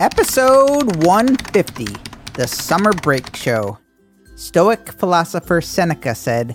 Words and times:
Episode 0.00 1.04
150 1.04 1.86
The 2.34 2.46
Summer 2.46 2.92
Break 2.92 3.34
Show. 3.34 3.78
Stoic 4.36 4.92
philosopher 4.92 5.60
Seneca 5.60 6.14
said, 6.14 6.54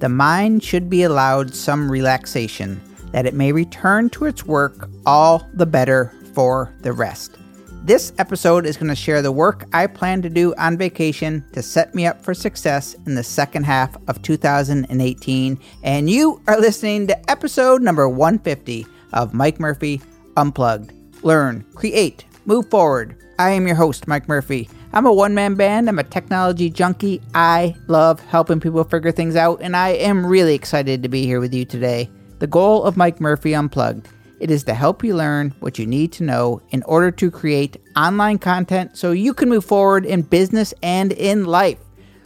The 0.00 0.10
mind 0.10 0.62
should 0.62 0.90
be 0.90 1.04
allowed 1.04 1.54
some 1.54 1.90
relaxation, 1.90 2.78
that 3.10 3.24
it 3.24 3.32
may 3.32 3.52
return 3.52 4.10
to 4.10 4.26
its 4.26 4.44
work 4.44 4.90
all 5.06 5.48
the 5.54 5.64
better 5.64 6.12
for 6.34 6.74
the 6.80 6.92
rest. 6.92 7.38
This 7.84 8.12
episode 8.18 8.66
is 8.66 8.76
going 8.76 8.90
to 8.90 8.94
share 8.94 9.22
the 9.22 9.32
work 9.32 9.64
I 9.72 9.86
plan 9.86 10.20
to 10.20 10.28
do 10.28 10.54
on 10.56 10.76
vacation 10.76 11.42
to 11.54 11.62
set 11.62 11.94
me 11.94 12.06
up 12.06 12.22
for 12.22 12.34
success 12.34 12.96
in 13.06 13.14
the 13.14 13.24
second 13.24 13.64
half 13.64 13.96
of 14.08 14.20
2018. 14.20 15.58
And 15.84 16.10
you 16.10 16.42
are 16.46 16.60
listening 16.60 17.06
to 17.06 17.30
episode 17.30 17.80
number 17.80 18.06
150 18.10 18.86
of 19.14 19.32
Mike 19.32 19.58
Murphy 19.58 20.02
Unplugged. 20.36 20.92
Learn, 21.22 21.64
create, 21.74 22.26
move 22.46 22.68
forward. 22.70 23.16
I 23.38 23.50
am 23.50 23.66
your 23.66 23.76
host, 23.76 24.06
Mike 24.06 24.28
Murphy. 24.28 24.68
I'm 24.92 25.06
a 25.06 25.12
one 25.12 25.34
man 25.34 25.54
band, 25.54 25.88
I'm 25.88 25.98
a 25.98 26.04
technology 26.04 26.70
junkie. 26.70 27.20
I 27.34 27.74
love 27.88 28.20
helping 28.20 28.60
people 28.60 28.84
figure 28.84 29.12
things 29.12 29.36
out, 29.36 29.60
and 29.60 29.76
I 29.76 29.90
am 29.90 30.24
really 30.24 30.54
excited 30.54 31.02
to 31.02 31.08
be 31.08 31.26
here 31.26 31.40
with 31.40 31.52
you 31.52 31.64
today. 31.64 32.08
The 32.38 32.46
goal 32.46 32.84
of 32.84 32.96
Mike 32.96 33.20
Murphy 33.20 33.54
Unplugged 33.54 34.08
it 34.40 34.50
is 34.50 34.64
to 34.64 34.74
help 34.74 35.02
you 35.02 35.16
learn 35.16 35.54
what 35.60 35.78
you 35.78 35.86
need 35.86 36.12
to 36.12 36.24
know 36.24 36.60
in 36.70 36.82
order 36.82 37.10
to 37.12 37.30
create 37.30 37.78
online 37.96 38.38
content 38.38 38.96
so 38.96 39.12
you 39.12 39.32
can 39.32 39.48
move 39.48 39.64
forward 39.64 40.04
in 40.04 40.22
business 40.22 40.74
and 40.82 41.12
in 41.12 41.44
life. 41.44 41.78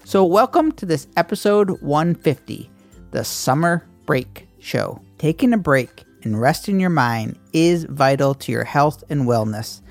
So, 0.05 0.25
welcome 0.25 0.73
to 0.73 0.87
this 0.87 1.07
episode 1.17 1.81
150, 1.83 2.71
the 3.11 3.25
Summer 3.25 3.87
Break 4.07 4.49
Show. 4.59 5.01
Taking 5.19 5.53
a 5.53 5.59
break 5.59 6.05
and 6.25 6.41
resting 6.41 6.81
your 6.81 6.91
mind 6.91 7.39
is 7.53 7.85
vital 7.85 8.35
to 8.35 8.51
your 8.51 8.65
health 8.65 9.05
and 9.11 9.23
wellness, 9.23 9.83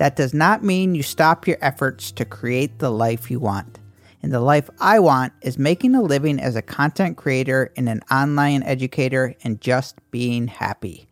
that 0.00 0.16
does 0.16 0.32
not 0.32 0.64
mean 0.64 0.94
you 0.94 1.02
stop 1.02 1.46
your 1.46 1.58
efforts 1.60 2.10
to 2.10 2.24
create 2.24 2.78
the 2.78 2.88
life 2.88 3.30
you 3.30 3.38
want. 3.38 3.78
And 4.22 4.32
the 4.32 4.40
life 4.40 4.70
I 4.80 4.98
want 4.98 5.34
is 5.42 5.58
making 5.58 5.94
a 5.94 6.00
living 6.00 6.40
as 6.40 6.56
a 6.56 6.62
content 6.62 7.18
creator 7.18 7.70
and 7.76 7.86
an 7.86 8.00
online 8.10 8.62
educator 8.62 9.34
and 9.44 9.60
just 9.60 9.98
being 10.10 10.46
happy. 10.46 11.06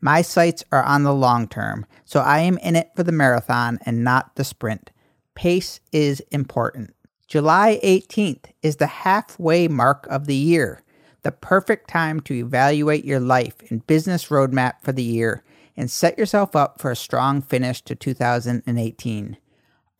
My 0.00 0.22
sights 0.22 0.64
are 0.72 0.82
on 0.82 1.04
the 1.04 1.14
long 1.14 1.46
term, 1.46 1.86
so 2.04 2.18
I 2.18 2.40
am 2.40 2.58
in 2.58 2.74
it 2.74 2.90
for 2.96 3.04
the 3.04 3.12
marathon 3.12 3.78
and 3.86 4.02
not 4.02 4.34
the 4.34 4.42
sprint. 4.42 4.90
Pace 5.36 5.78
is 5.92 6.18
important. 6.32 6.96
July 7.28 7.78
18th 7.84 8.46
is 8.60 8.74
the 8.74 8.88
halfway 8.88 9.68
mark 9.68 10.04
of 10.10 10.26
the 10.26 10.34
year 10.34 10.82
the 11.22 11.30
perfect 11.30 11.88
time 11.88 12.18
to 12.18 12.34
evaluate 12.34 13.04
your 13.04 13.20
life 13.20 13.54
and 13.70 13.86
business 13.86 14.26
roadmap 14.26 14.74
for 14.82 14.90
the 14.90 15.04
year 15.04 15.44
and 15.76 15.90
set 15.90 16.18
yourself 16.18 16.54
up 16.54 16.80
for 16.80 16.90
a 16.90 16.96
strong 16.96 17.40
finish 17.40 17.82
to 17.82 17.94
2018. 17.94 19.36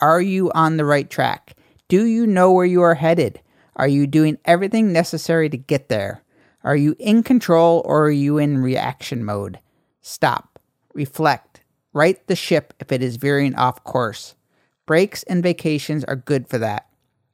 Are 0.00 0.20
you 0.20 0.50
on 0.52 0.76
the 0.76 0.84
right 0.84 1.08
track? 1.08 1.56
Do 1.88 2.04
you 2.06 2.26
know 2.26 2.52
where 2.52 2.66
you 2.66 2.82
are 2.82 2.94
headed? 2.94 3.40
Are 3.76 3.88
you 3.88 4.06
doing 4.06 4.38
everything 4.44 4.92
necessary 4.92 5.48
to 5.48 5.56
get 5.56 5.88
there? 5.88 6.22
Are 6.64 6.76
you 6.76 6.94
in 6.98 7.22
control 7.22 7.82
or 7.84 8.06
are 8.06 8.10
you 8.10 8.38
in 8.38 8.62
reaction 8.62 9.24
mode? 9.24 9.58
Stop, 10.00 10.58
reflect, 10.94 11.62
right 11.92 12.24
the 12.26 12.36
ship 12.36 12.74
if 12.80 12.92
it 12.92 13.02
is 13.02 13.16
veering 13.16 13.54
off 13.54 13.82
course. 13.84 14.34
Breaks 14.86 15.22
and 15.24 15.42
vacations 15.42 16.04
are 16.04 16.16
good 16.16 16.48
for 16.48 16.58
that. 16.58 16.88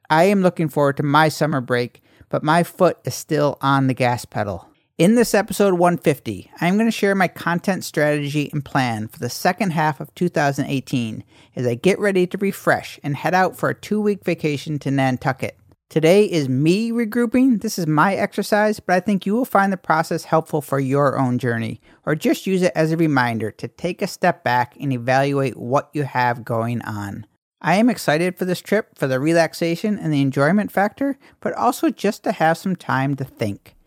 I 0.09 0.23
am 0.25 0.41
looking 0.41 0.69
forward 0.69 0.97
to 0.97 1.03
my 1.03 1.29
summer 1.29 1.61
break 1.61 2.01
but 2.29 2.43
my 2.43 2.63
foot 2.63 2.97
is 3.03 3.15
still 3.15 3.57
on 3.59 3.87
the 3.87 3.93
gas 3.93 4.23
pedal. 4.23 4.68
In 4.99 5.15
this 5.15 5.33
episode 5.33 5.75
150, 5.75 6.51
I'm 6.59 6.73
going 6.73 6.85
to 6.85 6.91
share 6.91 7.15
my 7.15 7.29
content 7.29 7.85
strategy 7.85 8.49
and 8.51 8.65
plan 8.65 9.07
for 9.07 9.17
the 9.17 9.29
second 9.29 9.71
half 9.71 10.01
of 10.01 10.13
2018 10.13 11.23
as 11.55 11.65
I 11.65 11.75
get 11.75 11.97
ready 11.99 12.27
to 12.27 12.37
refresh 12.37 12.99
and 13.01 13.15
head 13.15 13.33
out 13.33 13.55
for 13.55 13.69
a 13.69 13.73
two 13.73 14.01
week 14.01 14.25
vacation 14.25 14.77
to 14.79 14.91
Nantucket. 14.91 15.57
Today 15.89 16.25
is 16.25 16.49
me 16.49 16.91
regrouping. 16.91 17.61
This 17.61 17.79
is 17.79 17.87
my 17.87 18.13
exercise, 18.13 18.81
but 18.81 18.93
I 18.93 18.99
think 18.99 19.25
you 19.25 19.33
will 19.33 19.45
find 19.45 19.71
the 19.71 19.77
process 19.77 20.25
helpful 20.25 20.61
for 20.61 20.81
your 20.81 21.17
own 21.17 21.37
journey, 21.37 21.79
or 22.05 22.13
just 22.13 22.45
use 22.45 22.61
it 22.61 22.73
as 22.75 22.91
a 22.91 22.97
reminder 22.97 23.51
to 23.51 23.69
take 23.69 24.01
a 24.01 24.05
step 24.07 24.43
back 24.43 24.75
and 24.81 24.91
evaluate 24.91 25.55
what 25.55 25.89
you 25.93 26.03
have 26.03 26.43
going 26.43 26.81
on. 26.81 27.25
I 27.61 27.75
am 27.75 27.89
excited 27.89 28.37
for 28.37 28.43
this 28.43 28.59
trip 28.59 28.99
for 28.99 29.07
the 29.07 29.21
relaxation 29.21 29.97
and 29.97 30.11
the 30.11 30.21
enjoyment 30.21 30.73
factor, 30.73 31.17
but 31.39 31.53
also 31.53 31.89
just 31.89 32.25
to 32.25 32.33
have 32.33 32.57
some 32.57 32.75
time 32.75 33.15
to 33.15 33.23
think. 33.23 33.77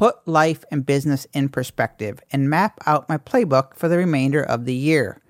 Put 0.00 0.26
life 0.26 0.64
and 0.70 0.86
business 0.86 1.26
in 1.34 1.50
perspective 1.50 2.22
and 2.32 2.48
map 2.48 2.80
out 2.86 3.06
my 3.06 3.18
playbook 3.18 3.74
for 3.74 3.86
the 3.86 3.98
remainder 3.98 4.42
of 4.42 4.64
the 4.64 4.72
year. 4.72 5.20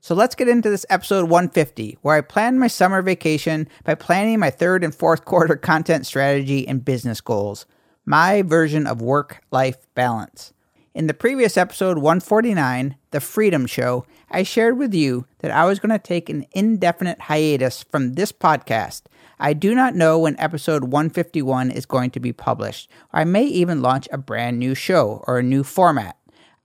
So 0.00 0.14
let's 0.14 0.36
get 0.36 0.46
into 0.46 0.70
this 0.70 0.86
episode 0.88 1.28
150, 1.28 1.98
where 2.02 2.14
I 2.14 2.20
plan 2.20 2.56
my 2.56 2.68
summer 2.68 3.02
vacation 3.02 3.68
by 3.82 3.96
planning 3.96 4.38
my 4.38 4.50
third 4.50 4.84
and 4.84 4.94
fourth 4.94 5.24
quarter 5.24 5.56
content 5.56 6.06
strategy 6.06 6.68
and 6.68 6.84
business 6.84 7.20
goals. 7.20 7.66
My 8.06 8.42
version 8.42 8.86
of 8.86 9.02
work 9.02 9.42
life 9.50 9.78
balance. 9.96 10.52
In 10.94 11.08
the 11.08 11.12
previous 11.12 11.56
episode 11.56 11.96
149, 11.96 12.94
The 13.10 13.20
Freedom 13.20 13.66
Show, 13.66 14.06
I 14.30 14.44
shared 14.44 14.78
with 14.78 14.94
you 14.94 15.26
that 15.40 15.50
I 15.50 15.64
was 15.64 15.80
going 15.80 15.90
to 15.90 15.98
take 15.98 16.28
an 16.28 16.46
indefinite 16.52 17.22
hiatus 17.22 17.82
from 17.82 18.12
this 18.12 18.30
podcast. 18.30 19.02
I 19.42 19.54
do 19.54 19.74
not 19.74 19.94
know 19.94 20.18
when 20.18 20.38
episode 20.38 20.84
151 20.84 21.70
is 21.70 21.86
going 21.86 22.10
to 22.10 22.20
be 22.20 22.30
published. 22.30 22.90
I 23.10 23.24
may 23.24 23.44
even 23.44 23.80
launch 23.80 24.06
a 24.12 24.18
brand 24.18 24.58
new 24.58 24.74
show 24.74 25.24
or 25.26 25.38
a 25.38 25.42
new 25.42 25.64
format. 25.64 26.18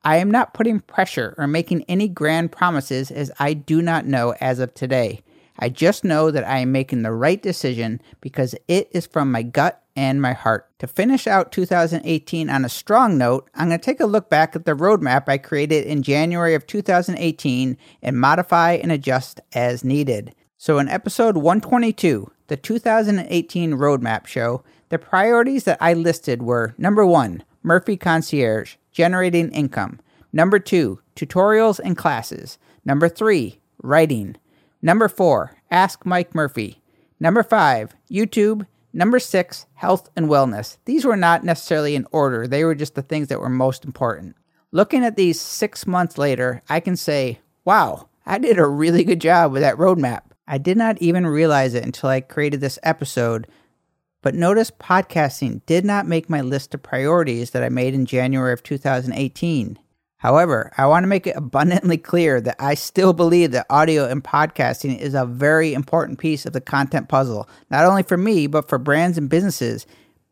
I 0.04 0.18
am 0.18 0.30
not 0.30 0.54
putting 0.54 0.82
pressure 0.82 1.36
or 1.38 1.48
making 1.48 1.86
any 1.88 2.10
grand 2.10 2.52
promises 2.52 3.12
as 3.12 3.32
I 3.40 3.54
do 3.54 3.82
not 3.82 4.06
know 4.06 4.36
as 4.42 4.60
of 4.60 4.74
today. 4.74 5.22
I 5.58 5.70
just 5.70 6.04
know 6.04 6.32
that 6.32 6.46
I 6.46 6.60
am 6.60 6.74
making 6.74 7.04
the 7.04 7.14
right 7.14 7.42
decision 7.42 8.02
because 8.20 8.56
it 8.68 8.90
is 8.92 9.08
from 9.08 9.32
my 9.32 9.42
gut 9.42 9.82
and 9.96 10.22
my 10.22 10.34
heart. 10.34 10.68
To 10.80 10.88
finish 10.88 11.28
out 11.28 11.54
2018 11.54 12.50
on 12.50 12.66
a 12.66 12.70
strong 12.70 13.18
note, 13.18 13.50
I'm 13.56 13.70
going 13.70 13.80
to 13.80 13.86
take 13.86 14.02
a 14.02 14.06
look 14.06 14.30
back 14.30 14.54
at 14.54 14.66
the 14.66 14.74
roadmap 14.74 15.30
I 15.30 15.38
created 15.38 15.86
in 15.86 16.04
January 16.04 16.56
of 16.56 16.68
2018 16.68 17.78
and 18.02 18.20
modify 18.20 18.74
and 18.74 18.92
adjust 18.92 19.40
as 19.54 19.86
needed. 19.86 20.36
So, 20.58 20.80
in 20.80 20.90
episode 20.90 21.38
122, 21.38 22.32
the 22.48 22.58
2018 22.58 23.72
roadmap 23.74 24.28
show, 24.28 24.64
the 24.90 25.00
priorities 25.00 25.64
that 25.64 25.78
I 25.82 25.94
listed 25.94 26.44
were 26.44 26.76
number 26.78 27.06
one, 27.06 27.44
Murphy 27.64 27.98
Concierge, 27.98 28.76
generating 28.92 29.52
income. 29.52 30.00
Number 30.32 30.60
two, 30.60 31.00
tutorials 31.16 31.80
and 31.80 31.98
classes. 31.98 32.58
Number 32.84 33.10
three, 33.10 33.60
writing. 33.82 34.36
Number 34.82 35.08
four, 35.08 35.56
Ask 35.72 36.06
Mike 36.06 36.36
Murphy. 36.36 36.82
Number 37.20 37.44
five, 37.44 37.96
YouTube. 38.10 38.66
Number 38.94 39.20
six, 39.20 39.66
health 39.74 40.10
and 40.16 40.28
wellness. 40.28 40.78
These 40.86 41.04
were 41.04 41.18
not 41.18 41.44
necessarily 41.44 41.96
in 41.96 42.08
order, 42.12 42.48
they 42.48 42.64
were 42.64 42.76
just 42.76 42.96
the 42.96 43.02
things 43.02 43.28
that 43.28 43.42
were 43.42 43.50
most 43.50 43.84
important. 43.84 44.38
Looking 44.72 45.04
at 45.04 45.18
these 45.18 45.40
six 45.40 45.86
months 45.86 46.18
later, 46.18 46.62
I 46.70 46.80
can 46.80 46.96
say, 46.96 47.40
wow, 47.66 48.08
I 48.26 48.38
did 48.38 48.58
a 48.58 48.66
really 48.66 49.04
good 49.04 49.20
job 49.20 49.52
with 49.52 49.64
that 49.64 49.76
roadmap. 49.76 50.22
I 50.48 50.58
did 50.58 50.78
not 50.78 51.02
even 51.02 51.26
realize 51.26 51.74
it 51.74 51.84
until 51.84 52.10
I 52.10 52.22
created 52.22 52.62
this 52.62 52.78
episode, 52.84 53.48
but 54.22 54.36
notice 54.36 54.72
podcasting 54.72 55.66
did 55.66 55.86
not 55.86 56.08
make 56.08 56.30
my 56.30 56.42
list 56.42 56.74
of 56.74 56.84
priorities 56.84 57.52
that 57.52 57.64
I 57.64 57.70
made 57.70 57.94
in 57.94 58.06
January 58.06 58.54
of 58.54 58.64
2018. 58.64 59.80
However, 60.18 60.72
I 60.78 60.86
want 60.88 61.04
to 61.04 61.08
make 61.08 61.28
it 61.28 61.36
abundantly 61.36 61.98
clear 61.98 62.42
that 62.42 62.56
I 62.60 62.76
still 62.76 63.14
believe 63.14 63.52
that 63.52 63.68
audio 63.70 64.08
and 64.08 64.24
podcasting 64.24 64.98
is 64.98 65.14
a 65.14 65.26
very 65.26 65.74
important 65.74 66.20
piece 66.20 66.46
of 66.46 66.54
the 66.54 66.62
content 66.62 67.10
puzzle, 67.10 67.50
not 67.70 67.86
only 67.86 68.04
for 68.04 68.18
me, 68.18 68.48
but 68.48 68.70
for 68.70 68.78
brands 68.78 69.18
and 69.18 69.30
businesses. 69.30 69.86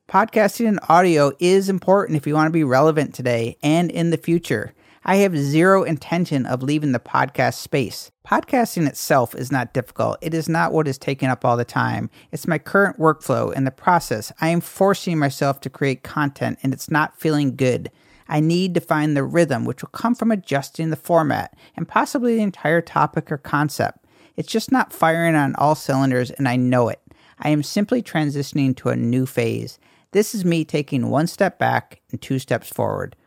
Podcasting 0.07 0.68
and 0.68 0.80
audio 0.90 1.31
is 1.40 1.69
important 1.69 2.18
if 2.18 2.28
you 2.28 2.35
want 2.35 2.47
to 2.47 2.51
be 2.51 2.63
relevant 2.63 3.13
today 3.16 3.57
and 3.63 3.90
in 3.90 4.09
the 4.09 4.18
future. 4.18 4.74
I 5.03 5.18
have 5.18 5.38
zero 5.38 5.84
intention 5.84 6.45
of 6.45 6.62
leaving 6.62 6.91
the 6.91 7.00
podcast 7.00 7.56
space. 7.56 8.12
Podcasting 8.26 8.88
itself 8.88 9.36
is 9.36 9.52
not 9.52 9.74
difficult. 9.74 10.18
It 10.22 10.34
is 10.34 10.48
not 10.48 10.72
what 10.72 10.88
is 10.88 10.98
taking 10.98 11.28
up 11.28 11.44
all 11.44 11.58
the 11.58 11.66
time. 11.66 12.10
It's 12.31 12.48
my 12.48 12.58
current 12.58 12.98
workflow 12.98 13.54
and 13.54 13.68
the 13.68 13.72
process. 13.72 14.31
I 14.40 14.48
am 14.48 14.62
forcing 14.62 15.20
myself 15.20 15.60
to 15.62 15.70
create 15.70 16.04
content 16.04 16.58
and 16.64 16.74
it's 16.74 16.90
not 16.90 17.20
feeling 17.20 17.58
good. 17.58 17.92
I 18.30 18.40
need 18.40 18.74
to 18.75 18.80
find 18.80 19.18
the 19.18 19.25
rhythm, 19.25 19.66
which 19.66 19.81
will 19.81 19.90
come 19.90 20.16
from 20.16 20.31
adjusting 20.31 20.90
the 20.90 20.96
format 20.96 21.54
and 21.75 21.86
possibly 21.86 22.38
the 22.38 22.44
entire 22.44 22.81
topic 22.81 23.30
or 23.30 23.38
concept. 23.38 24.06
It's 24.38 24.52
just 24.52 24.72
not 24.72 24.94
firing 24.94 25.36
on 25.36 25.54
all 25.56 25.76
cylinders, 25.76 26.31
and 26.31 26.48
I 26.48 26.56
know 26.56 26.88
it. 26.88 27.02
I 27.40 27.50
am 27.50 27.62
simply 27.62 28.02
transitioning 28.02 28.76
to 28.78 28.90
a 28.90 28.96
new 28.96 29.26
phase. 29.26 29.80
This 30.12 30.34
is 30.34 30.46
me 30.46 30.64
taking 30.64 31.10
one 31.10 31.28
step 31.28 31.60
back 31.60 32.00
and 32.10 32.22
two 32.22 32.40
steps 32.40 32.69
forward. 32.69 33.18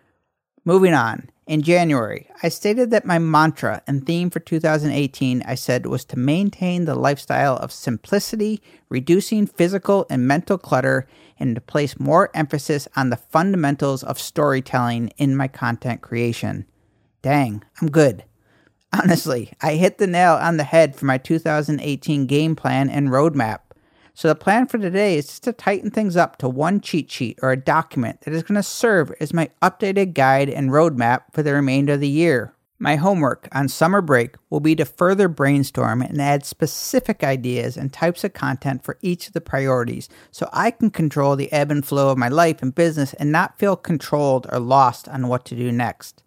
Moving 0.67 0.95
on. 0.95 1.31
In 1.47 1.63
January, 1.63 2.29
I 2.43 2.49
stated 2.49 2.91
that 2.91 3.05
my 3.05 3.21
mantra 3.21 3.83
and 3.87 4.05
theme 4.05 4.31
for 4.31 4.41
2018 4.41 5.45
I 5.47 5.55
said 5.55 5.87
was 5.87 6.05
to 6.07 6.19
maintain 6.19 6.87
the 6.87 6.97
lifestyle 6.97 7.57
of 7.59 7.71
simplicity, 7.71 8.61
reducing 8.89 9.47
physical 9.47 10.07
and 10.11 10.27
mental 10.27 10.59
clutter, 10.59 11.07
and 11.39 11.55
to 11.55 11.61
place 11.61 12.01
more 12.01 12.31
emphasis 12.35 12.89
on 12.97 13.11
the 13.11 13.17
fundamentals 13.17 14.03
of 14.03 14.19
storytelling 14.19 15.11
in 15.19 15.37
my 15.37 15.47
content 15.47 16.03
creation. 16.03 16.67
Dang, 17.23 17.63
I'm 17.81 17.89
good. 17.89 18.25
Honestly, 18.93 19.53
I 19.63 19.77
hit 19.77 19.99
the 19.99 20.09
nail 20.09 20.35
on 20.35 20.57
the 20.57 20.65
head 20.65 20.97
for 20.97 21.05
my 21.05 21.17
2018 21.17 22.27
game 22.27 22.57
plan 22.57 22.91
and 22.91 23.11
roadmap. 23.11 23.61
So 24.17 24.29
the 24.29 24.35
plan 24.35 24.67
for 24.67 24.79
today 24.79 25.19
is 25.19 25.27
just 25.27 25.43
to 25.43 25.53
tighten 25.53 25.91
things 25.91 26.17
up 26.17 26.39
to 26.39 26.49
one 26.49 26.81
cheat 26.81 27.11
sheet 27.11 27.39
or 27.43 27.53
a 27.53 27.57
document 27.57 28.23
that 28.23 28.33
is 28.33 28.43
going 28.43 28.57
to 28.57 28.63
serve 28.63 29.13
as 29.21 29.35
my 29.35 29.51
updated 29.61 30.15
guide 30.15 30.49
and 30.49 30.71
roadmap 30.71 31.25
for 31.33 31.43
the 31.43 31.53
remainder 31.53 31.93
of 31.93 32.01
the 32.01 32.09
year. 32.09 32.55
My 32.79 32.97
homework 32.97 33.47
on 33.53 33.69
summer 33.69 34.01
break 34.01 34.37
will 34.49 34.61
be 34.61 34.75
to 34.77 34.87
further 34.87 35.29
brainstorm 35.29 36.01
and 36.01 36.19
add 36.19 36.47
specific 36.47 37.23
ideas 37.23 37.77
and 37.77 37.93
types 37.93 38.25
of 38.25 38.33
content 38.33 38.83
for 38.83 38.97
each 39.03 39.27
of 39.27 39.35
the 39.35 39.43
priorities 39.43 40.09
so 40.31 40.49
I 40.51 40.71
can 40.71 40.89
control 40.89 41.37
the 41.37 41.53
ebb 41.53 41.71
and 41.71 41.85
flow 41.85 42.09
of 42.09 42.17
my 42.17 42.29
life 42.29 42.63
and 42.63 42.75
business 42.75 43.13
and 43.13 43.31
not 43.31 43.59
feel 43.59 43.77
controlled 43.77 44.47
or 44.51 44.61
lost 44.61 45.11
on 45.11 45.29
what 45.29 45.45
to 45.45 45.55
do 45.55 45.71
next. 45.71 46.23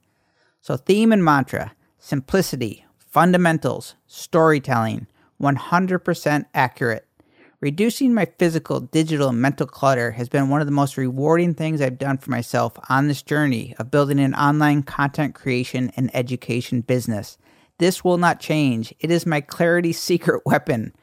So, 0.61 0.77
theme 0.77 1.11
and 1.11 1.25
mantra 1.25 1.71
simplicity, 1.97 2.85
fundamentals, 2.99 3.95
storytelling, 4.05 5.07
100% 5.41 6.45
accurate. 6.53 7.08
Reducing 7.61 8.13
my 8.13 8.25
physical, 8.37 8.79
digital, 8.79 9.27
and 9.27 9.41
mental 9.41 9.67
clutter 9.67 10.11
has 10.11 10.29
been 10.29 10.47
one 10.47 10.61
of 10.61 10.67
the 10.67 10.71
most 10.71 10.95
rewarding 10.95 11.53
things 11.53 11.81
I've 11.81 11.97
done 11.97 12.17
for 12.17 12.31
myself 12.31 12.71
on 12.87 13.09
this 13.09 13.21
journey 13.21 13.75
of 13.77 13.91
building 13.91 14.17
an 14.17 14.33
online 14.33 14.81
content 14.81 15.35
creation 15.35 15.91
and 15.97 16.09
education 16.13 16.79
business. 16.79 17.37
This 17.77 18.01
will 18.01 18.17
not 18.17 18.39
change. 18.39 18.93
It 19.01 19.11
is 19.11 19.25
my 19.25 19.41
clarity 19.41 19.91
secret 19.93 20.43
weapon. 20.45 20.93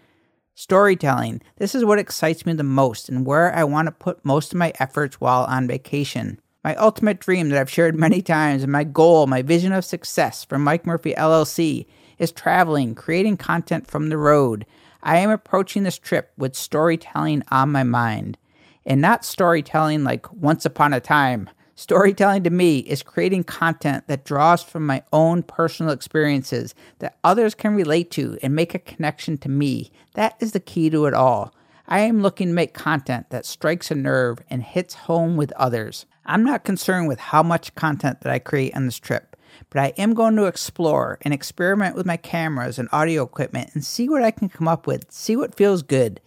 Storytelling. 0.55 1.43
This 1.59 1.75
is 1.75 1.85
what 1.85 1.99
excites 1.99 2.47
me 2.47 2.55
the 2.55 2.63
most 2.63 3.11
and 3.11 3.27
where 3.27 3.55
I 3.55 3.65
want 3.65 3.89
to 3.89 3.93
put 3.93 4.25
most 4.25 4.55
of 4.55 4.59
my 4.59 4.73
efforts 4.81 5.21
while 5.21 5.45
on 5.45 5.69
vacation. 5.69 6.41
My 6.65 6.75
ultimate 6.77 7.21
dream 7.21 7.51
that 7.51 7.61
I've 7.61 7.69
shared 7.69 7.97
many 7.97 8.23
times 8.23 8.63
and 8.63 8.73
my 8.73 8.83
goal, 8.83 9.27
my 9.27 9.43
vision 9.43 9.73
of 9.73 9.85
success 9.85 10.43
for 10.43 10.59
Mike 10.59 10.87
Murphy 10.87 11.13
LLC 11.13 11.85
is 12.17 12.33
traveling, 12.33 12.95
creating 12.95 13.37
content 13.37 13.87
from 13.87 14.09
the 14.09 14.17
road. 14.17 14.65
I 15.07 15.19
am 15.19 15.31
approaching 15.31 15.85
this 15.85 16.01
trip 16.01 16.33
with 16.37 16.57
storytelling 16.57 17.45
on 17.49 17.71
my 17.71 17.85
mind. 17.85 18.37
And 18.85 19.01
not 19.01 19.25
storytelling 19.25 20.03
like 20.03 20.33
once 20.33 20.67
upon 20.67 20.93
a 20.93 20.99
time. 20.99 21.49
Storytelling 21.77 22.43
to 22.43 22.51
me 22.51 22.81
is 22.81 23.05
creating 23.05 23.45
content 23.45 24.09
that 24.09 24.25
draws 24.25 24.65
from 24.65 24.85
my 24.85 25.05
own 25.13 25.45
personal 25.45 25.93
experiences 25.93 26.75
that 26.99 27.19
others 27.23 27.55
can 27.55 27.77
relate 27.77 28.11
to 28.13 28.37
and 28.43 28.57
make 28.57 28.75
a 28.75 28.81
connection 28.81 29.39
to 29.39 29.49
me. 29.49 29.93
That 30.15 30.35
is 30.41 30.51
the 30.51 30.59
key 30.59 30.91
to 30.91 31.07
it 31.07 31.15
all. 31.15 31.55
I 31.87 32.01
am 32.01 32.21
looking 32.21 32.49
to 32.49 32.55
make 32.55 32.75
content 32.75 33.31
that 33.31 33.47
strikes 33.47 33.93
a 33.93 33.95
nerve 33.95 34.41
and 34.51 34.65
hits 34.65 34.95
home 34.95 35.37
with 35.37 35.53
others. 35.53 36.05
I'm 36.25 36.43
not 36.43 36.65
concerned 36.65 37.07
with 37.07 37.21
how 37.21 37.45
much 37.45 37.77
content 37.77 38.23
that 38.23 38.33
I 38.33 38.41
create 38.41 38.75
on 38.75 38.87
this 38.87 38.99
trip 38.99 39.36
but 39.71 39.81
I 39.81 39.93
am 39.99 40.15
going 40.15 40.37
to 40.37 40.47
explore 40.47 41.19
and 41.23 41.35
experiment 41.35 41.97
with 41.97 42.07
my 42.07 42.17
cameras 42.17 42.79
and 42.79 42.89
audio 42.93 43.23
equipment 43.23 43.71
and 43.75 43.85
see 43.85 44.09
what 44.09 44.23
I 44.23 44.31
can 44.31 44.49
come 44.49 44.69
up 44.69 44.87
with, 44.87 45.11
see 45.11 45.37
what 45.37 45.55
feels 45.55 45.83
good. 45.83 46.21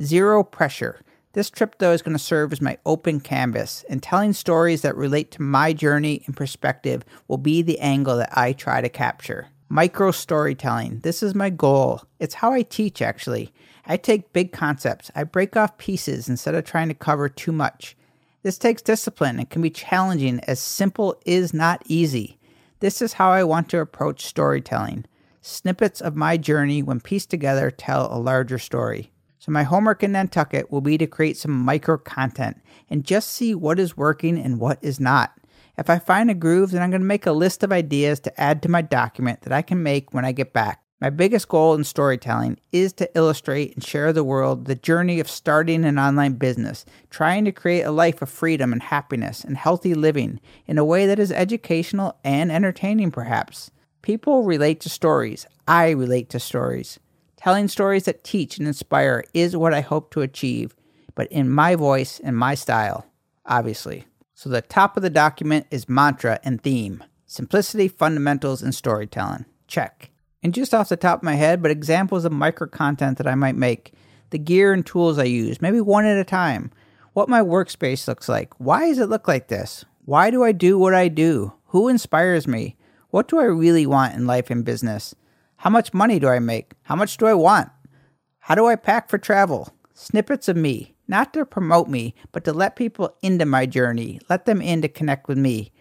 Zero 0.00 0.42
pressure. 0.42 1.00
This 1.32 1.50
trip, 1.50 1.76
though, 1.78 1.92
is 1.92 2.00
going 2.00 2.16
to 2.16 2.22
serve 2.22 2.52
as 2.52 2.62
my 2.62 2.78
open 2.86 3.20
canvas, 3.20 3.84
and 3.90 4.02
telling 4.02 4.32
stories 4.32 4.80
that 4.80 4.96
relate 4.96 5.30
to 5.32 5.42
my 5.42 5.74
journey 5.74 6.22
and 6.24 6.34
perspective 6.34 7.04
will 7.28 7.36
be 7.36 7.60
the 7.60 7.78
angle 7.80 8.16
that 8.16 8.30
I 8.32 8.54
try 8.54 8.80
to 8.80 8.88
capture. 8.88 9.48
Micro 9.68 10.12
storytelling. 10.12 11.00
This 11.00 11.22
is 11.22 11.34
my 11.34 11.50
goal. 11.50 12.02
It's 12.18 12.36
how 12.36 12.52
I 12.52 12.62
teach, 12.62 13.02
actually. 13.02 13.52
I 13.84 13.96
take 13.96 14.32
big 14.32 14.50
concepts, 14.50 15.10
I 15.14 15.24
break 15.24 15.56
off 15.56 15.76
pieces 15.76 16.28
instead 16.28 16.54
of 16.54 16.64
trying 16.64 16.88
to 16.88 16.94
cover 16.94 17.28
too 17.28 17.52
much. 17.52 17.96
This 18.42 18.58
takes 18.58 18.80
discipline 18.80 19.38
and 19.38 19.50
can 19.50 19.60
be 19.60 19.70
challenging, 19.70 20.40
as 20.44 20.58
simple 20.58 21.20
is 21.26 21.52
not 21.52 21.82
easy. 21.86 22.38
This 22.80 23.00
is 23.00 23.14
how 23.14 23.30
I 23.30 23.42
want 23.42 23.70
to 23.70 23.80
approach 23.80 24.26
storytelling. 24.26 25.06
Snippets 25.40 26.02
of 26.02 26.14
my 26.14 26.36
journey, 26.36 26.82
when 26.82 27.00
pieced 27.00 27.30
together, 27.30 27.70
tell 27.70 28.12
a 28.12 28.20
larger 28.20 28.58
story. 28.58 29.12
So, 29.38 29.50
my 29.50 29.62
homework 29.62 30.02
in 30.02 30.12
Nantucket 30.12 30.70
will 30.70 30.82
be 30.82 30.98
to 30.98 31.06
create 31.06 31.38
some 31.38 31.52
micro 31.52 31.96
content 31.96 32.60
and 32.90 33.04
just 33.04 33.30
see 33.30 33.54
what 33.54 33.78
is 33.78 33.96
working 33.96 34.38
and 34.38 34.60
what 34.60 34.78
is 34.82 35.00
not. 35.00 35.32
If 35.78 35.88
I 35.88 35.98
find 35.98 36.30
a 36.30 36.34
groove, 36.34 36.72
then 36.72 36.82
I'm 36.82 36.90
going 36.90 37.00
to 37.00 37.06
make 37.06 37.26
a 37.26 37.32
list 37.32 37.62
of 37.62 37.72
ideas 37.72 38.20
to 38.20 38.40
add 38.40 38.62
to 38.62 38.68
my 38.68 38.82
document 38.82 39.42
that 39.42 39.52
I 39.52 39.62
can 39.62 39.82
make 39.82 40.12
when 40.12 40.24
I 40.24 40.32
get 40.32 40.52
back. 40.52 40.82
My 40.98 41.10
biggest 41.10 41.48
goal 41.48 41.74
in 41.74 41.84
storytelling 41.84 42.58
is 42.72 42.94
to 42.94 43.10
illustrate 43.14 43.74
and 43.74 43.84
share 43.84 44.14
the 44.14 44.24
world 44.24 44.64
the 44.64 44.74
journey 44.74 45.20
of 45.20 45.28
starting 45.28 45.84
an 45.84 45.98
online 45.98 46.34
business, 46.34 46.86
trying 47.10 47.44
to 47.44 47.52
create 47.52 47.82
a 47.82 47.90
life 47.90 48.22
of 48.22 48.30
freedom 48.30 48.72
and 48.72 48.82
happiness 48.82 49.44
and 49.44 49.58
healthy 49.58 49.92
living 49.92 50.40
in 50.66 50.78
a 50.78 50.86
way 50.86 51.06
that 51.06 51.18
is 51.18 51.30
educational 51.30 52.18
and 52.24 52.50
entertaining, 52.50 53.10
perhaps. 53.10 53.70
People 54.00 54.44
relate 54.44 54.80
to 54.80 54.88
stories. 54.88 55.46
I 55.68 55.90
relate 55.90 56.30
to 56.30 56.40
stories. 56.40 56.98
Telling 57.36 57.68
stories 57.68 58.04
that 58.04 58.24
teach 58.24 58.56
and 58.56 58.66
inspire 58.66 59.22
is 59.34 59.54
what 59.54 59.74
I 59.74 59.82
hope 59.82 60.10
to 60.12 60.22
achieve, 60.22 60.74
but 61.14 61.30
in 61.30 61.50
my 61.50 61.74
voice 61.74 62.20
and 62.20 62.34
my 62.34 62.54
style, 62.54 63.04
obviously. 63.44 64.06
So 64.34 64.48
the 64.48 64.62
top 64.62 64.96
of 64.96 65.02
the 65.02 65.10
document 65.10 65.66
is 65.70 65.90
mantra 65.90 66.40
and 66.42 66.62
theme 66.62 67.04
simplicity, 67.26 67.88
fundamentals, 67.88 68.62
and 68.62 68.74
storytelling. 68.74 69.44
Check. 69.66 70.10
And 70.46 70.54
just 70.54 70.72
off 70.72 70.90
the 70.90 70.96
top 70.96 71.18
of 71.18 71.22
my 71.24 71.34
head, 71.34 71.60
but 71.60 71.72
examples 71.72 72.24
of 72.24 72.30
micro 72.30 72.68
content 72.68 73.18
that 73.18 73.26
I 73.26 73.34
might 73.34 73.56
make, 73.56 73.94
the 74.30 74.38
gear 74.38 74.72
and 74.72 74.86
tools 74.86 75.18
I 75.18 75.24
use, 75.24 75.60
maybe 75.60 75.80
one 75.80 76.06
at 76.06 76.18
a 76.18 76.22
time, 76.22 76.70
what 77.14 77.28
my 77.28 77.40
workspace 77.40 78.06
looks 78.06 78.28
like. 78.28 78.54
Why 78.58 78.86
does 78.86 79.00
it 79.00 79.08
look 79.08 79.26
like 79.26 79.48
this? 79.48 79.84
Why 80.04 80.30
do 80.30 80.44
I 80.44 80.52
do 80.52 80.78
what 80.78 80.94
I 80.94 81.08
do? 81.08 81.52
Who 81.70 81.88
inspires 81.88 82.46
me? 82.46 82.76
What 83.10 83.26
do 83.26 83.40
I 83.40 83.46
really 83.46 83.86
want 83.86 84.14
in 84.14 84.28
life 84.28 84.48
and 84.48 84.64
business? 84.64 85.16
How 85.56 85.68
much 85.68 85.92
money 85.92 86.20
do 86.20 86.28
I 86.28 86.38
make? 86.38 86.74
How 86.84 86.94
much 86.94 87.16
do 87.16 87.26
I 87.26 87.34
want? 87.34 87.68
How 88.38 88.54
do 88.54 88.66
I 88.66 88.76
pack 88.76 89.08
for 89.08 89.18
travel? 89.18 89.74
Snippets 89.94 90.48
of 90.48 90.56
me, 90.56 90.94
not 91.08 91.34
to 91.34 91.44
promote 91.44 91.88
me, 91.88 92.14
but 92.30 92.44
to 92.44 92.52
let 92.52 92.76
people 92.76 93.16
into 93.20 93.46
my 93.46 93.66
journey, 93.66 94.20
let 94.30 94.44
them 94.44 94.62
in 94.62 94.80
to 94.82 94.88
connect 94.88 95.26
with 95.26 95.38
me. 95.38 95.72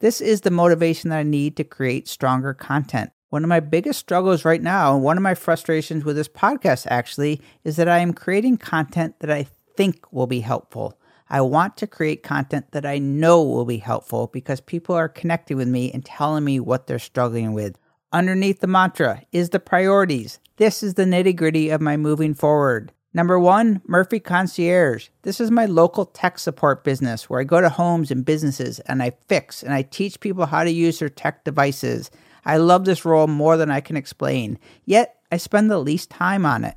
This 0.00 0.20
is 0.20 0.42
the 0.42 0.50
motivation 0.50 1.08
that 1.08 1.20
I 1.20 1.22
need 1.22 1.56
to 1.56 1.64
create 1.64 2.06
stronger 2.06 2.52
content. 2.52 3.12
One 3.30 3.44
of 3.44 3.48
my 3.48 3.60
biggest 3.60 4.00
struggles 4.00 4.44
right 4.44 4.60
now, 4.60 4.92
and 4.92 5.04
one 5.04 5.16
of 5.16 5.22
my 5.22 5.36
frustrations 5.36 6.04
with 6.04 6.16
this 6.16 6.28
podcast 6.28 6.86
actually, 6.90 7.40
is 7.62 7.76
that 7.76 7.88
I 7.88 7.98
am 7.98 8.12
creating 8.12 8.58
content 8.58 9.20
that 9.20 9.30
I 9.30 9.46
think 9.76 10.12
will 10.12 10.26
be 10.26 10.40
helpful. 10.40 10.98
I 11.28 11.40
want 11.42 11.76
to 11.76 11.86
create 11.86 12.24
content 12.24 12.72
that 12.72 12.84
I 12.84 12.98
know 12.98 13.40
will 13.40 13.64
be 13.64 13.76
helpful 13.78 14.26
because 14.26 14.60
people 14.60 14.96
are 14.96 15.08
connecting 15.08 15.56
with 15.56 15.68
me 15.68 15.92
and 15.92 16.04
telling 16.04 16.42
me 16.42 16.58
what 16.58 16.88
they're 16.88 16.98
struggling 16.98 17.52
with. 17.52 17.78
Underneath 18.12 18.58
the 18.58 18.66
mantra 18.66 19.22
is 19.30 19.50
the 19.50 19.60
priorities. 19.60 20.40
This 20.56 20.82
is 20.82 20.94
the 20.94 21.04
nitty 21.04 21.36
gritty 21.36 21.70
of 21.70 21.80
my 21.80 21.96
moving 21.96 22.34
forward. 22.34 22.90
Number 23.14 23.38
one, 23.38 23.80
Murphy 23.86 24.18
Concierge. 24.18 25.08
This 25.22 25.40
is 25.40 25.52
my 25.52 25.66
local 25.66 26.06
tech 26.06 26.36
support 26.40 26.82
business 26.82 27.30
where 27.30 27.40
I 27.40 27.44
go 27.44 27.60
to 27.60 27.68
homes 27.68 28.10
and 28.10 28.24
businesses 28.24 28.80
and 28.80 29.00
I 29.00 29.12
fix 29.28 29.62
and 29.62 29.72
I 29.72 29.82
teach 29.82 30.18
people 30.18 30.46
how 30.46 30.64
to 30.64 30.70
use 30.70 30.98
their 30.98 31.08
tech 31.08 31.44
devices. 31.44 32.10
I 32.44 32.56
love 32.56 32.84
this 32.84 33.04
role 33.04 33.26
more 33.26 33.56
than 33.56 33.70
I 33.70 33.80
can 33.80 33.96
explain, 33.96 34.58
yet 34.84 35.16
I 35.30 35.36
spend 35.36 35.70
the 35.70 35.78
least 35.78 36.10
time 36.10 36.44
on 36.44 36.64
it. 36.64 36.76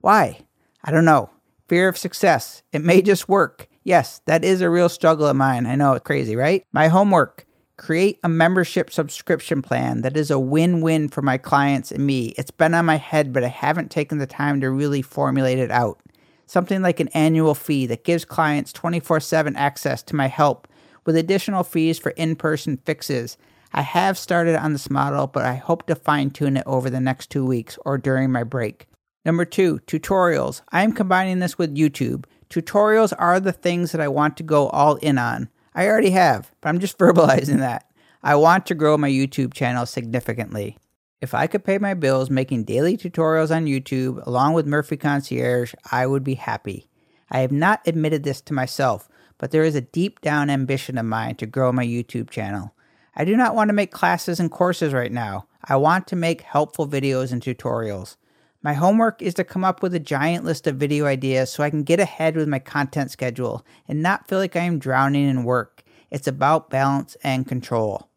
Why? 0.00 0.40
I 0.82 0.90
don't 0.90 1.04
know. 1.04 1.30
Fear 1.68 1.88
of 1.88 1.98
success. 1.98 2.62
It 2.72 2.82
may 2.82 3.02
just 3.02 3.28
work. 3.28 3.68
Yes, 3.84 4.20
that 4.26 4.44
is 4.44 4.60
a 4.60 4.70
real 4.70 4.88
struggle 4.88 5.26
of 5.26 5.36
mine. 5.36 5.66
I 5.66 5.74
know 5.74 5.92
it's 5.94 6.04
crazy, 6.04 6.36
right? 6.36 6.64
My 6.72 6.88
homework 6.88 7.46
create 7.76 8.18
a 8.22 8.28
membership 8.28 8.92
subscription 8.92 9.62
plan 9.62 10.02
that 10.02 10.16
is 10.16 10.30
a 10.30 10.38
win 10.38 10.82
win 10.82 11.08
for 11.08 11.22
my 11.22 11.38
clients 11.38 11.90
and 11.90 12.06
me. 12.06 12.34
It's 12.36 12.50
been 12.50 12.74
on 12.74 12.84
my 12.84 12.96
head, 12.96 13.32
but 13.32 13.42
I 13.42 13.48
haven't 13.48 13.90
taken 13.90 14.18
the 14.18 14.26
time 14.26 14.60
to 14.60 14.70
really 14.70 15.00
formulate 15.00 15.58
it 15.58 15.70
out. 15.70 15.98
Something 16.46 16.82
like 16.82 17.00
an 17.00 17.08
annual 17.08 17.54
fee 17.54 17.86
that 17.86 18.04
gives 18.04 18.24
clients 18.24 18.72
24 18.72 19.20
7 19.20 19.56
access 19.56 20.02
to 20.04 20.16
my 20.16 20.26
help 20.26 20.68
with 21.06 21.16
additional 21.16 21.64
fees 21.64 21.98
for 21.98 22.10
in 22.10 22.36
person 22.36 22.76
fixes 22.84 23.38
I 23.72 23.82
have 23.82 24.18
started 24.18 24.56
on 24.56 24.72
this 24.72 24.90
model, 24.90 25.26
but 25.26 25.44
I 25.44 25.54
hope 25.54 25.86
to 25.86 25.94
fine 25.94 26.30
tune 26.30 26.56
it 26.56 26.64
over 26.66 26.90
the 26.90 27.00
next 27.00 27.30
two 27.30 27.44
weeks 27.44 27.78
or 27.84 27.98
during 27.98 28.32
my 28.32 28.42
break. 28.42 28.86
Number 29.24 29.44
two, 29.44 29.78
tutorials. 29.86 30.62
I 30.70 30.82
am 30.82 30.92
combining 30.92 31.38
this 31.38 31.58
with 31.58 31.76
YouTube. 31.76 32.24
Tutorials 32.48 33.12
are 33.18 33.38
the 33.38 33.52
things 33.52 33.92
that 33.92 34.00
I 34.00 34.08
want 34.08 34.36
to 34.38 34.42
go 34.42 34.68
all 34.70 34.96
in 34.96 35.18
on. 35.18 35.48
I 35.74 35.86
already 35.86 36.10
have, 36.10 36.50
but 36.60 36.68
I'm 36.68 36.80
just 36.80 36.98
verbalizing 36.98 37.58
that. 37.58 37.86
I 38.22 38.34
want 38.34 38.66
to 38.66 38.74
grow 38.74 38.98
my 38.98 39.08
YouTube 39.08 39.54
channel 39.54 39.86
significantly. 39.86 40.76
If 41.20 41.34
I 41.34 41.46
could 41.46 41.64
pay 41.64 41.78
my 41.78 41.94
bills 41.94 42.30
making 42.30 42.64
daily 42.64 42.96
tutorials 42.96 43.54
on 43.54 43.66
YouTube 43.66 44.26
along 44.26 44.54
with 44.54 44.66
Murphy 44.66 44.96
Concierge, 44.96 45.74
I 45.92 46.06
would 46.06 46.24
be 46.24 46.34
happy. 46.34 46.88
I 47.30 47.40
have 47.40 47.52
not 47.52 47.82
admitted 47.86 48.24
this 48.24 48.40
to 48.42 48.54
myself, 48.54 49.08
but 49.38 49.50
there 49.50 49.62
is 49.62 49.74
a 49.74 49.82
deep 49.82 50.20
down 50.22 50.50
ambition 50.50 50.98
of 50.98 51.06
mine 51.06 51.36
to 51.36 51.46
grow 51.46 51.72
my 51.72 51.84
YouTube 51.84 52.30
channel. 52.30 52.74
I 53.20 53.24
do 53.24 53.36
not 53.36 53.54
want 53.54 53.68
to 53.68 53.74
make 53.74 53.90
classes 53.90 54.40
and 54.40 54.50
courses 54.50 54.94
right 54.94 55.12
now. 55.12 55.46
I 55.62 55.76
want 55.76 56.06
to 56.06 56.16
make 56.16 56.40
helpful 56.40 56.88
videos 56.88 57.32
and 57.32 57.42
tutorials. 57.42 58.16
My 58.62 58.72
homework 58.72 59.20
is 59.20 59.34
to 59.34 59.44
come 59.44 59.62
up 59.62 59.82
with 59.82 59.94
a 59.94 60.00
giant 60.00 60.46
list 60.46 60.66
of 60.66 60.76
video 60.76 61.04
ideas 61.04 61.50
so 61.50 61.62
I 61.62 61.68
can 61.68 61.82
get 61.82 62.00
ahead 62.00 62.34
with 62.34 62.48
my 62.48 62.58
content 62.58 63.10
schedule 63.10 63.62
and 63.86 64.02
not 64.02 64.26
feel 64.26 64.38
like 64.38 64.56
I 64.56 64.60
am 64.60 64.78
drowning 64.78 65.28
in 65.28 65.44
work. 65.44 65.82
It's 66.10 66.26
about 66.26 66.70
balance 66.70 67.14
and 67.22 67.46
control. 67.46 68.08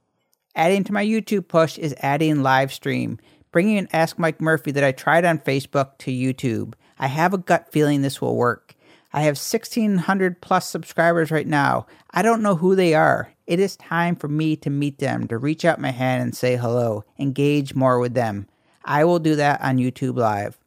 Adding 0.55 0.86
to 0.86 0.93
my 0.93 1.05
YouTube 1.05 1.50
push 1.50 1.77
is 1.77 1.93
adding 2.00 2.41
live 2.41 2.72
stream, 2.72 3.19
bringing 3.51 3.77
an 3.77 3.89
Ask 3.91 4.17
Mike 4.17 4.39
Murphy 4.39 4.72
that 4.72 4.86
I 4.86 4.93
tried 4.93 5.25
on 5.25 5.38
Facebook 5.39 5.98
to 5.98 6.12
YouTube. 6.12 6.75
I 6.98 7.07
have 7.07 7.33
a 7.33 7.38
gut 7.38 7.74
feeling 7.74 8.03
this 8.03 8.22
will 8.22 8.38
work. 8.38 8.74
I 9.12 9.24
have 9.24 9.36
1,600 9.36 10.41
plus 10.41 10.69
subscribers 10.69 11.29
right 11.29 11.45
now. 11.45 11.88
I 12.12 12.22
don't 12.22 12.41
know 12.41 12.55
who 12.55 12.74
they 12.74 12.93
are. 12.93 13.32
It 13.45 13.59
is 13.59 13.75
time 13.75 14.15
for 14.15 14.29
me 14.29 14.55
to 14.57 14.69
meet 14.69 15.00
them, 15.00 15.27
to 15.27 15.38
reach 15.38 15.65
out 15.65 15.79
my 15.79 15.91
hand 15.91 16.23
and 16.23 16.35
say 16.35 16.55
hello, 16.55 17.03
engage 17.19 17.75
more 17.75 18.00
with 18.00 18.13
them. 18.13 18.47
I 18.85 19.03
will 19.03 19.19
do 19.19 19.35
that 19.35 19.62
on 19.62 19.77
YouTube 19.77 20.17
Live. 20.17 20.57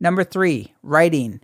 Number 0.00 0.24
three, 0.24 0.72
writing. 0.82 1.40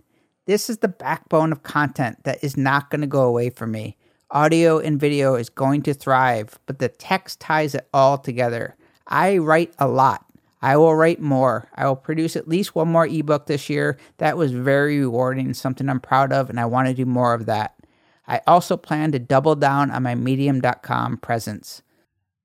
This 0.47 0.67
is 0.67 0.79
the 0.79 0.87
backbone 0.87 1.51
of 1.51 1.61
content 1.61 2.23
that 2.23 2.43
is 2.43 2.57
not 2.57 2.89
going 2.89 3.01
to 3.01 3.07
go 3.07 3.21
away 3.21 3.51
from 3.51 3.71
me. 3.71 3.97
Audio 4.31 4.79
and 4.79 4.99
video 4.99 5.35
is 5.35 5.49
going 5.49 5.83
to 5.83 5.93
thrive, 5.93 6.57
but 6.65 6.79
the 6.79 6.89
text 6.89 7.39
ties 7.39 7.75
it 7.75 7.87
all 7.93 8.17
together. 8.17 8.75
I 9.07 9.37
write 9.37 9.73
a 9.77 9.87
lot. 9.87 10.25
I 10.61 10.75
will 10.75 10.95
write 10.95 11.21
more. 11.21 11.69
I 11.75 11.85
will 11.87 11.95
produce 11.95 12.35
at 12.35 12.47
least 12.47 12.75
one 12.75 12.89
more 12.89 13.07
ebook 13.07 13.45
this 13.45 13.69
year. 13.69 13.97
That 14.17 14.37
was 14.37 14.51
very 14.51 14.99
rewarding, 14.99 15.53
something 15.53 15.87
I'm 15.87 15.99
proud 15.99 16.33
of, 16.33 16.49
and 16.49 16.59
I 16.59 16.65
want 16.65 16.87
to 16.87 16.93
do 16.93 17.05
more 17.05 17.33
of 17.33 17.45
that. 17.45 17.75
I 18.29 18.39
also 18.47 18.77
plan 18.77 19.11
to 19.11 19.19
double 19.19 19.55
down 19.55 19.91
on 19.91 20.03
my 20.03 20.15
medium.com 20.15 21.17
presence. 21.17 21.81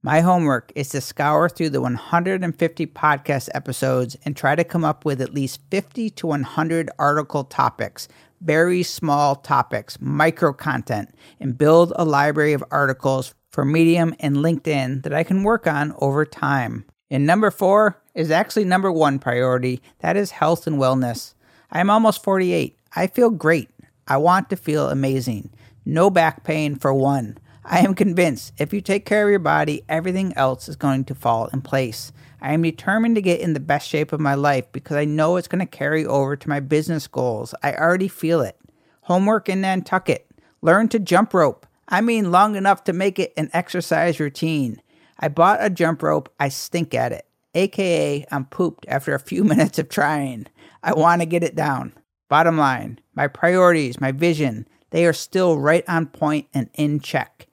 My 0.02 0.20
homework 0.20 0.72
is 0.74 0.88
to 0.90 1.00
scour 1.00 1.48
through 1.48 1.70
the 1.70 1.80
150 1.80 2.86
podcast 2.88 3.48
episodes 3.54 4.16
and 4.24 4.36
try 4.36 4.56
to 4.56 4.64
come 4.64 4.84
up 4.84 5.04
with 5.04 5.20
at 5.20 5.32
least 5.32 5.60
50 5.70 6.10
to 6.10 6.26
100 6.26 6.90
article 6.98 7.44
topics 7.44 8.08
very 8.44 8.82
small 8.82 9.36
topics, 9.36 9.98
micro 10.00 10.52
content, 10.52 11.08
and 11.40 11.56
build 11.56 11.92
a 11.96 12.04
library 12.04 12.52
of 12.52 12.62
articles 12.70 13.34
for 13.50 13.64
Medium 13.64 14.14
and 14.20 14.36
LinkedIn 14.36 15.02
that 15.02 15.14
I 15.14 15.24
can 15.24 15.42
work 15.42 15.66
on 15.66 15.94
over 15.98 16.24
time. 16.26 16.84
And 17.10 17.26
number 17.26 17.50
four 17.50 18.02
is 18.14 18.30
actually 18.30 18.64
number 18.64 18.92
one 18.92 19.18
priority 19.18 19.80
that 20.00 20.16
is 20.16 20.30
health 20.30 20.66
and 20.66 20.76
wellness. 20.76 21.34
I'm 21.70 21.90
almost 21.90 22.22
48. 22.22 22.78
I 22.94 23.06
feel 23.06 23.30
great. 23.30 23.70
I 24.06 24.18
want 24.18 24.50
to 24.50 24.56
feel 24.56 24.90
amazing. 24.90 25.50
No 25.84 26.10
back 26.10 26.44
pain 26.44 26.76
for 26.76 26.94
one. 26.94 27.38
I 27.64 27.80
am 27.80 27.94
convinced 27.94 28.52
if 28.58 28.72
you 28.72 28.80
take 28.80 29.06
care 29.06 29.26
of 29.26 29.30
your 29.30 29.38
body, 29.38 29.84
everything 29.88 30.32
else 30.36 30.68
is 30.68 30.76
going 30.76 31.04
to 31.06 31.14
fall 31.14 31.46
in 31.46 31.62
place. 31.62 32.12
I 32.40 32.52
am 32.52 32.62
determined 32.62 33.14
to 33.14 33.22
get 33.22 33.40
in 33.40 33.54
the 33.54 33.60
best 33.60 33.88
shape 33.88 34.12
of 34.12 34.20
my 34.20 34.34
life 34.34 34.70
because 34.70 34.96
I 34.96 35.06
know 35.06 35.36
it's 35.36 35.48
going 35.48 35.60
to 35.60 35.66
carry 35.66 36.04
over 36.04 36.36
to 36.36 36.48
my 36.48 36.60
business 36.60 37.06
goals. 37.06 37.54
I 37.62 37.74
already 37.74 38.08
feel 38.08 38.42
it. 38.42 38.58
Homework 39.02 39.48
in 39.48 39.62
Nantucket. 39.62 40.26
Learn 40.60 40.88
to 40.88 40.98
jump 40.98 41.32
rope. 41.32 41.66
I 41.88 42.00
mean, 42.00 42.30
long 42.30 42.56
enough 42.56 42.84
to 42.84 42.92
make 42.92 43.18
it 43.18 43.32
an 43.36 43.50
exercise 43.52 44.20
routine. 44.20 44.82
I 45.18 45.28
bought 45.28 45.64
a 45.64 45.70
jump 45.70 46.02
rope. 46.02 46.32
I 46.40 46.48
stink 46.48 46.94
at 46.94 47.12
it. 47.12 47.26
AKA, 47.54 48.26
I'm 48.30 48.46
pooped 48.46 48.84
after 48.88 49.14
a 49.14 49.20
few 49.20 49.44
minutes 49.44 49.78
of 49.78 49.88
trying. 49.88 50.46
I 50.82 50.92
want 50.92 51.22
to 51.22 51.26
get 51.26 51.44
it 51.44 51.54
down. 51.54 51.92
Bottom 52.28 52.58
line, 52.58 52.98
my 53.14 53.26
priorities, 53.26 54.00
my 54.00 54.12
vision, 54.12 54.66
they 54.94 55.06
are 55.06 55.12
still 55.12 55.58
right 55.58 55.82
on 55.88 56.06
point 56.06 56.46
and 56.54 56.70
in 56.74 57.00
check. 57.00 57.48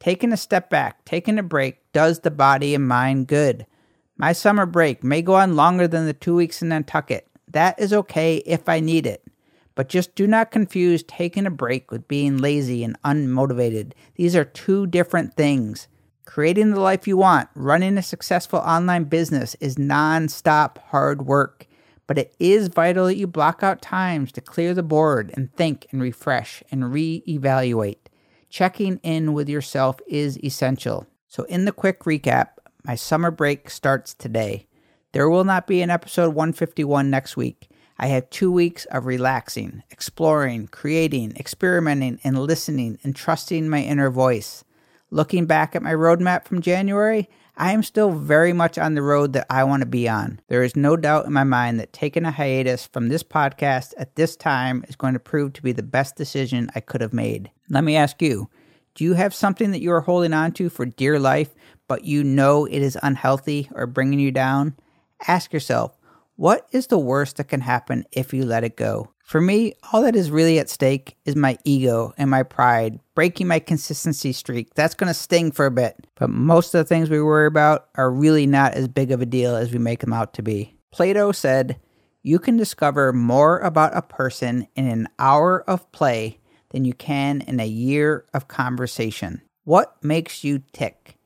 Taking 0.00 0.32
a 0.32 0.36
step 0.38 0.70
back, 0.70 1.04
taking 1.04 1.38
a 1.38 1.42
break 1.42 1.76
does 1.92 2.20
the 2.20 2.30
body 2.30 2.74
and 2.74 2.88
mind 2.88 3.26
good. 3.26 3.66
My 4.16 4.32
summer 4.32 4.64
break 4.64 5.04
may 5.04 5.20
go 5.20 5.34
on 5.34 5.56
longer 5.56 5.86
than 5.86 6.06
the 6.06 6.14
two 6.14 6.34
weeks 6.34 6.62
in 6.62 6.70
Nantucket. 6.70 7.28
That 7.48 7.78
is 7.78 7.92
okay 7.92 8.36
if 8.46 8.66
I 8.66 8.80
need 8.80 9.04
it. 9.04 9.22
But 9.74 9.90
just 9.90 10.14
do 10.14 10.26
not 10.26 10.50
confuse 10.50 11.02
taking 11.02 11.44
a 11.44 11.50
break 11.50 11.90
with 11.90 12.08
being 12.08 12.38
lazy 12.38 12.82
and 12.82 12.96
unmotivated. 13.02 13.92
These 14.14 14.34
are 14.34 14.46
two 14.46 14.86
different 14.86 15.34
things. 15.34 15.88
Creating 16.24 16.70
the 16.70 16.80
life 16.80 17.06
you 17.06 17.18
want, 17.18 17.50
running 17.54 17.98
a 17.98 18.02
successful 18.02 18.60
online 18.60 19.04
business 19.04 19.54
is 19.60 19.78
non 19.78 20.28
stop 20.28 20.78
hard 20.78 21.26
work. 21.26 21.65
But 22.06 22.18
it 22.18 22.34
is 22.38 22.68
vital 22.68 23.06
that 23.06 23.16
you 23.16 23.26
block 23.26 23.62
out 23.62 23.82
times 23.82 24.30
to 24.32 24.40
clear 24.40 24.74
the 24.74 24.82
board 24.82 25.32
and 25.34 25.52
think 25.54 25.86
and 25.90 26.00
refresh 26.00 26.62
and 26.70 26.92
re 26.92 27.22
evaluate. 27.26 28.08
Checking 28.48 28.98
in 29.02 29.32
with 29.32 29.48
yourself 29.48 29.98
is 30.06 30.38
essential. 30.42 31.06
So, 31.26 31.44
in 31.44 31.64
the 31.64 31.72
quick 31.72 32.00
recap, 32.00 32.50
my 32.84 32.94
summer 32.94 33.30
break 33.30 33.68
starts 33.68 34.14
today. 34.14 34.66
There 35.12 35.28
will 35.28 35.44
not 35.44 35.66
be 35.66 35.82
an 35.82 35.90
episode 35.90 36.34
151 36.34 37.10
next 37.10 37.36
week. 37.36 37.68
I 37.98 38.08
have 38.08 38.30
two 38.30 38.52
weeks 38.52 38.84
of 38.86 39.06
relaxing, 39.06 39.82
exploring, 39.90 40.68
creating, 40.68 41.34
experimenting, 41.36 42.20
and 42.22 42.38
listening 42.38 42.98
and 43.02 43.16
trusting 43.16 43.68
my 43.68 43.82
inner 43.82 44.10
voice. 44.10 44.64
Looking 45.10 45.46
back 45.46 45.74
at 45.74 45.82
my 45.82 45.92
roadmap 45.92 46.44
from 46.44 46.60
January, 46.60 47.28
I 47.58 47.72
am 47.72 47.82
still 47.82 48.12
very 48.12 48.52
much 48.52 48.76
on 48.76 48.94
the 48.94 49.02
road 49.02 49.32
that 49.32 49.46
I 49.48 49.64
want 49.64 49.80
to 49.80 49.86
be 49.86 50.08
on. 50.08 50.40
There 50.48 50.62
is 50.62 50.76
no 50.76 50.94
doubt 50.94 51.24
in 51.24 51.32
my 51.32 51.44
mind 51.44 51.80
that 51.80 51.92
taking 51.92 52.26
a 52.26 52.30
hiatus 52.30 52.86
from 52.86 53.08
this 53.08 53.22
podcast 53.22 53.94
at 53.96 54.14
this 54.16 54.36
time 54.36 54.84
is 54.88 54.96
going 54.96 55.14
to 55.14 55.18
prove 55.18 55.54
to 55.54 55.62
be 55.62 55.72
the 55.72 55.82
best 55.82 56.16
decision 56.16 56.70
I 56.74 56.80
could 56.80 57.00
have 57.00 57.14
made. 57.14 57.50
Let 57.70 57.84
me 57.84 57.96
ask 57.96 58.20
you 58.20 58.50
do 58.94 59.04
you 59.04 59.14
have 59.14 59.34
something 59.34 59.72
that 59.72 59.80
you 59.80 59.92
are 59.92 60.00
holding 60.00 60.32
on 60.32 60.52
to 60.52 60.68
for 60.68 60.86
dear 60.86 61.18
life 61.18 61.54
but 61.88 62.04
you 62.04 62.24
know 62.24 62.64
it 62.66 62.82
is 62.82 62.98
unhealthy 63.02 63.70
or 63.74 63.86
bringing 63.86 64.18
you 64.18 64.30
down, 64.30 64.76
ask 65.26 65.52
yourself, 65.52 65.96
what 66.36 66.66
is 66.70 66.88
the 66.88 66.98
worst 66.98 67.36
that 67.36 67.48
can 67.48 67.62
happen 67.62 68.04
if 68.12 68.34
you 68.34 68.44
let 68.44 68.62
it 68.62 68.76
go? 68.76 69.10
For 69.24 69.40
me, 69.40 69.72
all 69.90 70.02
that 70.02 70.14
is 70.14 70.30
really 70.30 70.58
at 70.58 70.68
stake 70.68 71.16
is 71.24 71.34
my 71.34 71.56
ego 71.64 72.12
and 72.18 72.30
my 72.30 72.42
pride, 72.42 73.00
breaking 73.14 73.48
my 73.48 73.58
consistency 73.58 74.32
streak. 74.32 74.74
That's 74.74 74.94
going 74.94 75.08
to 75.08 75.14
sting 75.14 75.50
for 75.50 75.64
a 75.64 75.70
bit, 75.70 75.96
but 76.14 76.28
most 76.28 76.74
of 76.74 76.78
the 76.78 76.84
things 76.84 77.08
we 77.08 77.22
worry 77.22 77.46
about 77.46 77.88
are 77.96 78.10
really 78.10 78.46
not 78.46 78.74
as 78.74 78.86
big 78.86 79.10
of 79.10 79.22
a 79.22 79.26
deal 79.26 79.56
as 79.56 79.72
we 79.72 79.78
make 79.78 80.00
them 80.00 80.12
out 80.12 80.34
to 80.34 80.42
be. 80.42 80.76
Plato 80.92 81.32
said, 81.32 81.80
You 82.22 82.38
can 82.38 82.58
discover 82.58 83.14
more 83.14 83.58
about 83.60 83.96
a 83.96 84.02
person 84.02 84.68
in 84.76 84.86
an 84.86 85.08
hour 85.18 85.64
of 85.68 85.90
play 85.90 86.38
than 86.68 86.84
you 86.84 86.92
can 86.92 87.40
in 87.40 87.60
a 87.60 87.66
year 87.66 88.26
of 88.34 88.46
conversation. 88.46 89.40
What 89.64 89.96
makes 90.04 90.44
you 90.44 90.62
tick? 90.72 91.16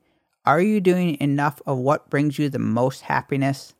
Are 0.46 0.60
you 0.60 0.80
doing 0.80 1.18
enough 1.20 1.60
of 1.66 1.78
what 1.78 2.08
brings 2.08 2.38
you 2.38 2.48
the 2.48 2.60
most 2.60 3.02
happiness? 3.02 3.74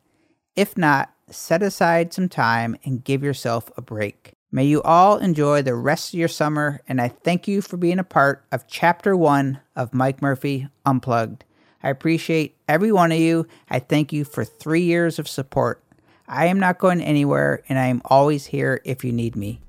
If 0.57 0.77
not, 0.77 1.11
set 1.31 1.63
aside 1.63 2.13
some 2.13 2.29
time 2.29 2.77
and 2.85 3.05
give 3.05 3.23
yourself 3.23 3.71
a 3.77 3.83
break. 3.83 4.33
May 4.53 4.65
you 4.65 4.83
all 4.83 5.19
enjoy 5.19 5.63
the 5.63 5.77
rest 5.77 6.13
of 6.13 6.19
your 6.19 6.29
summer, 6.29 6.81
and 6.89 7.01
I 7.01 7.09
thank 7.09 7.47
you 7.47 7.63
for 7.63 7.77
being 7.77 8.01
a 8.01 8.05
part 8.05 8.45
of 8.51 8.67
Chapter 8.67 9.17
1 9.17 9.61
of 9.77 9.95
Mike 9.95 10.21
Murphy 10.21 10.69
Unplugged. 10.85 11.45
I 11.83 11.89
appreciate 11.89 12.57
every 12.69 12.93
one 12.93 13.13
of 13.13 13.19
you. 13.19 13.47
I 13.69 13.79
thank 13.79 14.13
you 14.13 14.25
for 14.25 14.45
three 14.45 14.83
years 14.83 15.19
of 15.19 15.29
support. 15.29 15.83
I 16.27 16.47
am 16.47 16.59
not 16.61 16.79
going 16.79 17.01
anywhere, 17.01 17.63
and 17.69 17.79
I 17.79 17.87
am 17.87 18.03
always 18.05 18.47
here 18.47 18.81
if 18.85 19.05
you 19.05 19.13
need 19.13 19.37
me. 19.37 19.61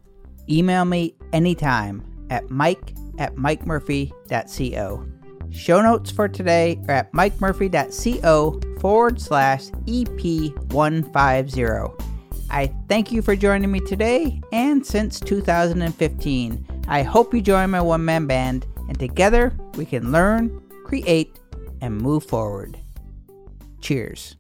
Email 0.50 0.86
me 0.86 1.16
anytime 1.32 2.04
at 2.30 2.50
mike 2.50 2.94
at 3.18 3.36
mikemurphy.co. 3.36 5.21
Show 5.52 5.82
notes 5.82 6.10
for 6.10 6.28
today 6.28 6.80
are 6.88 6.96
at 6.96 7.12
mikemurphy.co 7.12 8.60
forward 8.80 9.22
slash 9.22 9.66
EP150. 9.66 12.08
I 12.50 12.74
thank 12.88 13.12
you 13.12 13.22
for 13.22 13.36
joining 13.36 13.72
me 13.72 13.82
today 13.82 14.42
and 14.52 14.84
since 14.86 15.20
2015. 15.20 16.84
I 16.88 17.04
hope 17.04 17.34
you 17.34 17.42
join 17.42 17.70
my 17.70 17.82
one 17.82 18.04
man 18.04 18.28
band, 18.28 18.66
and 18.90 18.98
together 18.98 19.54
we 19.76 19.86
can 19.86 20.12
learn, 20.12 20.62
create, 20.84 21.38
and 21.82 21.98
move 21.98 22.24
forward. 22.24 22.80
Cheers. 23.82 24.38